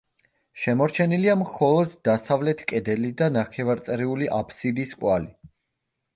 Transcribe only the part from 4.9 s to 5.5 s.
კვალი.